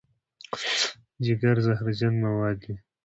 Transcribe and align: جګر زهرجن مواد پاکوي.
جګر 1.25 1.55
زهرجن 1.65 2.13
مواد 2.23 2.57
پاکوي. 2.65 2.73